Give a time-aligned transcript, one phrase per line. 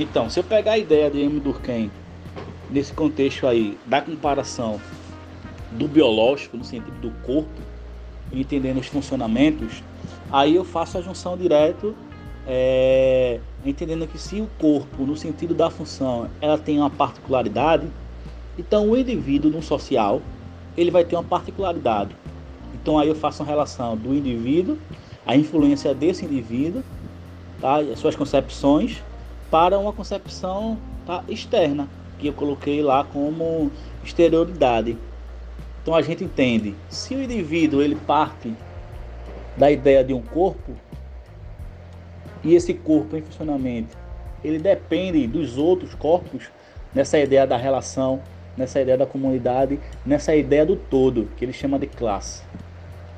[0.00, 1.38] Então, se eu pegar a ideia de M.
[1.40, 1.90] Durkheim
[2.70, 4.80] nesse contexto aí da comparação
[5.72, 7.50] do biológico no sentido do corpo,
[8.32, 9.82] entendendo os funcionamentos,
[10.32, 11.94] aí eu faço a junção direto,
[12.46, 17.86] é, entendendo que se o corpo, no sentido da função, ela tem uma particularidade,
[18.58, 20.22] então o indivíduo no social,
[20.78, 22.16] ele vai ter uma particularidade.
[22.74, 24.78] Então aí eu faço uma relação do indivíduo,
[25.26, 26.82] a influência desse indivíduo,
[27.60, 29.02] tá, as suas concepções,
[29.50, 33.70] para uma concepção tá, externa, que eu coloquei lá como
[34.04, 34.96] exterioridade.
[35.82, 38.54] Então a gente entende, se o indivíduo ele parte
[39.56, 40.72] da ideia de um corpo
[42.44, 43.96] e esse corpo em funcionamento,
[44.44, 46.48] ele depende dos outros corpos
[46.94, 48.20] nessa ideia da relação,
[48.56, 52.42] nessa ideia da comunidade, nessa ideia do todo, que ele chama de classe.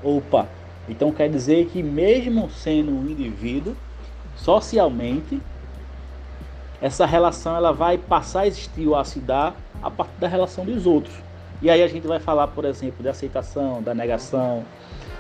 [0.03, 0.49] Opa,
[0.89, 3.77] então quer dizer que mesmo sendo um indivíduo,
[4.37, 5.41] socialmente,
[6.83, 10.65] essa relação ela vai passar a existir ou a se dar a partir da relação
[10.65, 11.15] dos outros.
[11.63, 14.65] E aí a gente vai falar, por exemplo, de aceitação, da negação.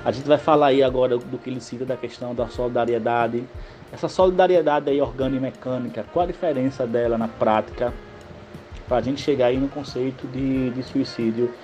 [0.04, 3.44] A gente vai falar aí agora do que ele cita da questão da solidariedade.
[3.92, 7.94] Essa solidariedade aí orgânico-mecânica, qual a diferença dela na prática
[8.88, 11.54] para a gente chegar aí no conceito de, de suicídio?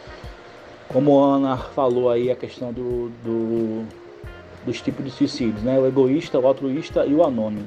[0.87, 3.85] Como a Ana falou aí, a questão do, do,
[4.65, 5.77] dos tipos de suicídios, né?
[5.77, 7.67] O egoísta, o altruísta e o anônimo.